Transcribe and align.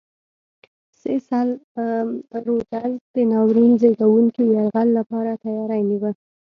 سیسل 1.01 1.49
رودز 2.45 2.93
د 3.15 3.15
ناورین 3.31 3.73
زېږوونکي 3.81 4.43
یرغل 4.53 4.89
لپاره 4.99 5.31
تیاری 5.43 5.81
نیوه. 5.89 6.11